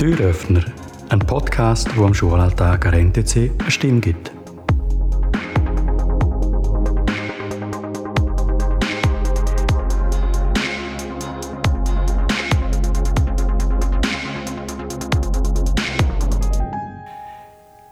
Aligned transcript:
Türöffner, 0.00 0.64
ein 1.10 1.18
Podcast, 1.18 1.94
wo 1.94 2.06
am 2.06 2.14
Schulalltag 2.14 2.86
an 2.86 3.12
NTC 3.12 3.50
eine 3.58 3.70
Stimme 3.70 4.00
gibt. 4.00 4.32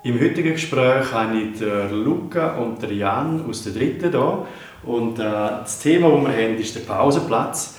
Im 0.03 0.19
heutigen 0.19 0.53
Gespräch 0.53 1.13
habe 1.13 1.37
ich 1.37 1.59
den 1.59 2.05
Luca 2.05 2.57
und 2.57 2.81
den 2.81 2.97
Jan 2.97 3.45
aus 3.47 3.65
der 3.65 3.75
dritten 3.75 4.11
hier. 4.13 4.47
Und 4.85 5.19
äh, 5.19 5.23
das 5.25 5.81
Thema, 5.81 6.09
das 6.09 6.23
wir 6.23 6.33
haben, 6.33 6.57
ist 6.57 6.75
der 6.75 6.81
Pausenplatz. 6.91 7.78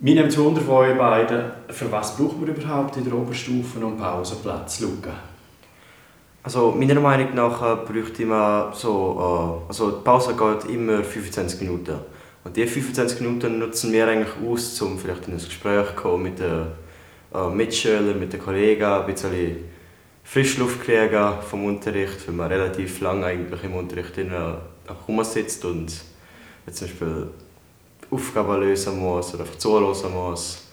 Mir 0.00 0.14
nimmt 0.14 0.28
es 0.28 0.38
Wunder 0.38 0.60
von 0.60 0.76
euch 0.76 0.96
beiden, 0.96 1.50
für 1.70 1.90
was 1.90 2.16
braucht 2.16 2.40
man 2.40 2.48
überhaupt 2.48 2.96
in 2.96 3.04
der 3.04 3.14
Oberstufe 3.14 3.80
einen 3.80 3.96
Pausenplatz, 3.96 4.78
Luca? 4.78 5.10
Also 6.44 6.70
meiner 6.70 7.00
Meinung 7.00 7.34
nach 7.34 7.60
äh, 7.60 7.84
bräuchte 7.84 8.24
man 8.24 8.72
so, 8.72 9.64
äh, 9.66 9.68
also 9.68 9.90
die 9.90 10.04
Pause 10.04 10.36
geht 10.36 10.70
immer 10.72 11.02
25 11.02 11.62
Minuten. 11.62 11.96
Und 12.44 12.56
diese 12.56 12.68
25 12.68 13.22
Minuten 13.22 13.58
nutzen 13.58 13.92
wir 13.92 14.06
eigentlich 14.06 14.34
aus, 14.48 14.80
um 14.82 14.96
vielleicht 15.00 15.26
in 15.26 15.34
ein 15.34 15.40
Gespräch 15.40 15.88
zu 15.88 15.94
kommen 15.94 16.22
mit 16.22 16.38
den 16.38 16.66
äh, 17.34 17.50
Mitschülern, 17.50 18.20
mit 18.20 18.32
den 18.32 18.40
Kollegen, 18.40 18.84
ein 18.84 19.04
bisschen 19.04 19.56
Frischluft 20.22 20.84
kriegen 20.84 21.32
vom 21.50 21.64
Unterricht, 21.64 22.24
weil 22.28 22.36
man 22.36 22.52
relativ 22.52 23.00
lange 23.00 23.26
eigentlich 23.26 23.64
im 23.64 23.74
Unterricht 23.74 24.14
sitzt 25.24 25.64
und 25.64 25.90
zum 25.90 26.86
Beispiel 26.86 27.30
Aufgaben 28.10 28.60
lösen 28.60 28.98
muss 28.98 29.34
oder 29.34 29.44
einfach 29.44 29.58
zuhören 29.58 30.12
muss. 30.12 30.68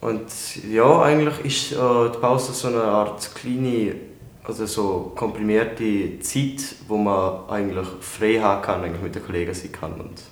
Und 0.00 0.26
ja, 0.70 1.02
eigentlich 1.02 1.44
ist 1.44 1.72
äh, 1.72 2.10
die 2.10 2.18
Pause 2.18 2.52
so 2.52 2.68
eine 2.68 2.82
Art 2.82 3.34
kleine, 3.34 3.94
also 4.42 4.64
so 4.64 5.12
komprimierte 5.14 6.18
Zeit, 6.20 6.76
wo 6.88 6.96
man 6.96 7.48
eigentlich 7.50 7.86
frei 8.00 8.40
haben 8.40 8.62
kann, 8.62 8.82
eigentlich 8.82 9.02
mit 9.02 9.14
den 9.14 9.24
Kollegen 9.24 9.52
sein 9.52 9.72
kann. 9.72 9.92
Und, 9.92 10.22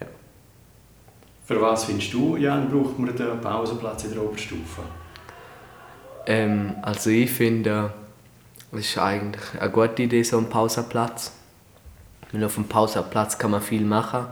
ja. 0.00 0.06
Für 1.44 1.60
was 1.60 1.84
findest 1.84 2.12
du, 2.12 2.36
Jan, 2.36 2.68
braucht 2.68 2.98
man 2.98 3.14
den 3.14 3.40
Pausenplatz 3.40 4.04
in 4.04 4.14
der 4.14 4.22
Oberstufe? 4.22 4.82
Ähm, 6.26 6.74
also 6.82 7.10
ich 7.10 7.30
finde, 7.30 7.92
es 8.72 8.80
ist 8.80 8.98
eigentlich 8.98 9.60
eine 9.60 9.70
gute 9.70 10.02
Idee, 10.02 10.24
so 10.24 10.38
ein 10.38 10.48
Pausenplatz. 10.48 11.32
Weil 12.32 12.44
auf 12.44 12.56
dem 12.56 12.64
Pausenplatz 12.64 13.38
kann 13.38 13.52
man 13.52 13.62
viel 13.62 13.84
machen 13.84 14.26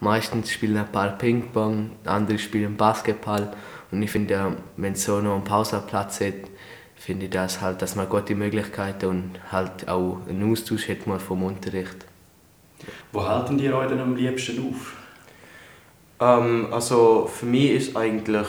Meistens 0.00 0.50
spielen 0.50 0.76
ein 0.76 0.92
paar 0.92 1.18
Ping-Pong, 1.18 1.90
andere 2.04 2.38
spielen 2.38 2.76
Basketball. 2.76 3.52
Und 3.90 4.02
ich 4.02 4.10
finde, 4.10 4.56
wenn 4.76 4.92
es 4.92 5.04
so 5.04 5.20
noch 5.20 5.34
einen 5.34 5.44
Pausenplatz 5.44 6.20
hat, 6.20 6.34
finde 6.94 7.26
ich 7.26 7.30
das 7.30 7.60
halt, 7.60 7.82
dass 7.82 7.96
man 7.96 8.08
gute 8.08 8.34
Möglichkeiten 8.34 9.06
und 9.06 9.30
halt 9.50 9.88
auch 9.88 10.18
einen 10.28 10.50
Austausch 10.50 10.88
hat 10.88 11.06
mal 11.06 11.18
vom 11.18 11.42
Unterricht. 11.42 12.04
Wo 13.12 13.26
halten 13.26 13.58
die 13.58 13.72
euch 13.72 13.88
denn 13.88 14.00
am 14.00 14.14
liebsten 14.14 14.68
auf? 14.68 14.96
Ähm, 16.20 16.68
also 16.72 17.30
für 17.32 17.46
mich 17.46 17.70
ist 17.70 17.96
eigentlich 17.96 18.46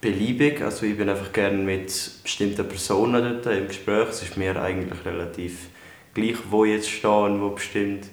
beliebig. 0.00 0.62
Also 0.62 0.86
ich 0.86 0.96
bin 0.96 1.08
einfach 1.08 1.32
gerne 1.32 1.58
mit 1.58 2.10
bestimmten 2.22 2.68
Personen 2.68 3.22
dort 3.42 3.56
im 3.56 3.68
Gespräch. 3.68 4.08
Es 4.10 4.22
ist 4.22 4.36
mir 4.36 4.60
eigentlich 4.60 5.04
relativ 5.04 5.68
gleich, 6.14 6.36
wo 6.50 6.64
ich 6.64 6.72
jetzt 6.72 6.90
stehe 6.90 7.24
und 7.24 7.40
wo 7.40 7.50
bestimmt 7.50 8.08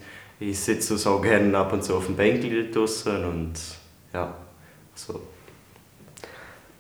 ich 0.49 0.59
sitze 0.59 0.97
so 0.97 1.19
gerne 1.19 1.58
ab 1.58 1.73
und 1.73 1.83
zu 1.83 1.95
auf 1.95 2.05
dem 2.05 2.16
Bänkel 2.16 2.72
draußen 2.72 3.23
und 3.25 3.53
ja, 4.13 4.36
so. 4.94 5.22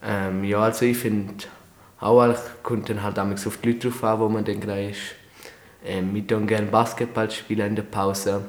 Ähm, 0.03 0.43
ja, 0.43 0.59
also 0.59 0.85
ich 0.85 0.97
finde 0.97 1.45
auch, 1.99 2.35
kommt 2.61 2.89
dann 2.89 3.01
halt 3.01 3.17
auf 3.17 3.57
die 3.57 3.71
Leute 3.71 3.89
drauf 3.89 4.03
an, 4.03 4.19
wo 4.19 4.29
man 4.29 4.43
dann 4.43 4.59
gerade 4.59 4.89
ist. 4.89 4.99
Ähm, 5.85 6.13
wir 6.13 6.25
tun 6.25 6.47
gerne 6.47 6.67
Basketball 6.67 7.29
spielen 7.31 7.67
in 7.67 7.75
der 7.75 7.83
Pause 7.83 8.43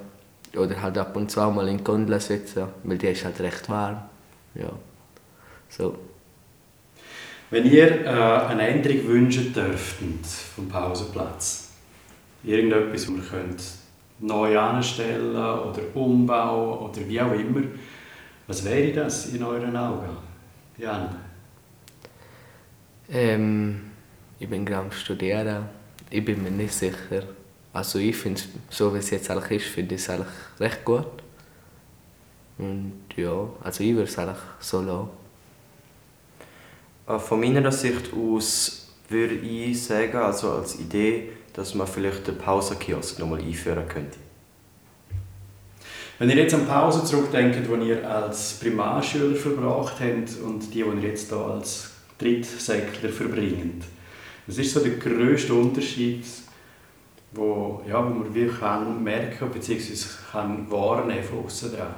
oder 0.56 0.80
halt 0.80 0.98
ab 0.98 1.16
und 1.16 1.30
zu 1.30 1.40
auch 1.40 1.52
mal 1.52 1.68
in 1.68 1.78
die 1.78 1.84
Gondel 1.84 2.20
sitzen, 2.20 2.68
weil 2.82 2.98
die 2.98 3.08
ist 3.08 3.24
halt 3.24 3.40
recht 3.40 3.68
warm. 3.68 4.02
Ja, 4.54 4.70
so. 5.68 5.98
Wenn 7.50 7.66
ihr 7.66 8.04
äh, 8.04 8.08
eine 8.08 8.66
Änderung 8.68 9.06
wünschen 9.08 9.52
dürftet 9.52 10.26
vom 10.26 10.68
Pausenplatz, 10.68 11.70
irgendetwas, 12.42 13.08
wo 13.08 13.16
ihr 13.16 13.22
könnt 13.22 13.62
neu 14.24 14.58
anstellen 14.58 15.36
oder 15.36 15.82
umbauen 15.94 16.78
oder 16.78 17.08
wie 17.08 17.20
auch 17.20 17.32
immer. 17.32 17.62
Was 18.46 18.64
wäre 18.64 18.92
das 18.92 19.26
in 19.26 19.42
euren 19.42 19.76
Augen, 19.76 20.16
Jan? 20.78 21.14
Ähm, 23.10 23.90
ich 24.38 24.48
bin 24.48 24.64
gerade 24.64 24.86
am 24.86 24.92
Studieren. 24.92 25.64
Ich 26.10 26.24
bin 26.24 26.42
mir 26.42 26.50
nicht 26.50 26.72
sicher. 26.72 27.22
Also 27.72 27.98
ich 27.98 28.16
finde 28.16 28.40
es, 28.40 28.48
so 28.76 28.94
wie 28.94 28.98
es 28.98 29.10
jetzt 29.10 29.30
eigentlich 29.30 29.62
ist, 29.62 29.72
finde 29.72 29.94
ich 29.94 30.00
es 30.00 30.10
eigentlich 30.10 30.28
recht 30.60 30.84
gut. 30.84 31.06
Und 32.56 33.04
ja, 33.16 33.48
also 33.62 33.82
ich 33.82 33.94
würde 33.94 34.04
es 34.04 34.18
eigentlich 34.18 34.38
so 34.60 34.80
lassen. 34.80 35.08
Äh, 37.06 37.18
von 37.18 37.40
meiner 37.40 37.72
Sicht 37.72 38.12
aus 38.12 38.83
würde 39.08 39.34
ich 39.34 39.82
sagen, 39.82 40.16
also 40.16 40.52
als 40.52 40.78
Idee, 40.78 41.30
dass 41.52 41.74
man 41.74 41.86
vielleicht 41.86 42.26
den 42.26 42.38
Pausenkiosk 42.38 43.18
nochmal 43.18 43.40
einführen 43.40 43.86
könnte. 43.88 44.18
Wenn 46.18 46.30
ihr 46.30 46.36
jetzt 46.36 46.54
an 46.54 46.66
Pause 46.66 47.04
zurückdenkt, 47.04 47.58
die 47.68 47.88
ihr 47.88 48.08
als 48.08 48.54
Primarschüler 48.60 49.36
verbracht 49.36 49.96
habt 50.00 50.40
und 50.44 50.60
die, 50.60 50.70
die 50.70 50.78
ihr 50.80 51.08
jetzt 51.08 51.28
hier 51.28 51.38
als 51.38 51.90
Drittsäckler 52.18 53.10
verbringt, 53.10 53.84
was 54.46 54.58
ist 54.58 54.72
so 54.72 54.80
der 54.80 54.96
grösste 54.96 55.54
Unterschied, 55.54 56.24
wo, 57.32 57.82
ja, 57.88 58.04
wo 58.04 58.10
man 58.10 58.34
wirklich 58.34 58.60
kann 58.60 59.02
merken 59.02 59.50
bzw. 59.50 59.92
kann 60.30 60.70
wahrnehmen 60.70 61.24
von 61.24 61.46
außen 61.46 61.72
dran? 61.74 61.94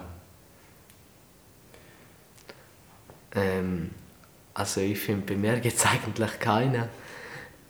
Ähm, 3.35 3.91
also 4.57 4.81
ich 4.81 4.99
finde, 4.99 5.35
bei 5.35 5.39
mir 5.39 5.61
gibt 5.61 5.77
es 5.77 5.87
eigentlich 5.87 6.39
keinen. 6.39 6.89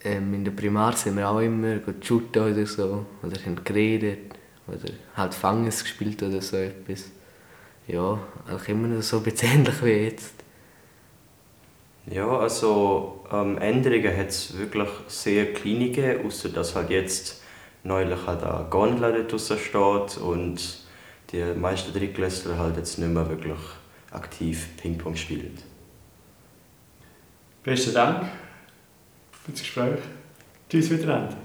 Ähm, 0.03 0.33
in 0.33 0.45
der 0.45 0.51
Primar 0.51 0.95
sind 0.95 1.17
wir 1.17 1.29
auch 1.29 1.39
immer 1.39 1.79
shooten 2.01 2.41
oder 2.41 2.65
so, 2.65 3.05
oder 3.21 3.45
haben 3.45 3.61
geredet, 3.63 4.33
oder 4.67 4.93
halt 5.15 5.33
Fanges 5.33 5.83
gespielt 5.83 6.23
oder 6.23 6.41
so 6.41 6.55
etwas. 6.55 7.11
Ja, 7.87 8.19
eigentlich 8.47 8.69
immer 8.69 8.87
noch 8.87 9.01
so 9.01 9.21
ähnlich 9.41 9.83
wie 9.83 9.89
jetzt. 9.89 10.33
Ja, 12.09 12.39
also 12.39 13.25
ähm, 13.33 13.57
Änderungen 13.57 14.15
hat 14.15 14.29
es 14.29 14.57
wirklich 14.57 14.87
sehr 15.07 15.53
kleine 15.53 15.89
gegeben, 15.91 16.25
außer 16.25 16.49
dass 16.49 16.73
halt 16.73 16.89
jetzt 16.89 17.41
neulich 17.83 18.25
halt 18.25 18.43
eine 18.43 18.67
Gondel 18.69 19.27
draußen 19.27 19.57
steht 19.57 20.17
und 20.21 20.85
die 21.31 21.43
meisten 21.55 21.91
Drittklässler 21.91 22.57
halt 22.57 22.77
jetzt 22.77 22.97
nicht 22.97 23.11
mehr 23.11 23.27
wirklich 23.27 23.59
aktiv 24.11 24.69
Ping-Pong 24.77 25.17
spielen. 25.17 25.57
Besten 27.67 27.93
Dank 27.93 28.23
für 29.43 29.51
das 29.51 29.59
Gespräch. 29.59 29.99
Tschüss 30.69 30.89
miteinander. 30.89 31.35